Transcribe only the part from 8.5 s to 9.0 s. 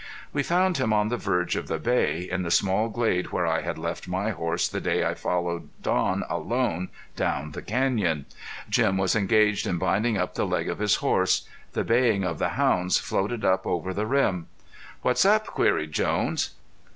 Jim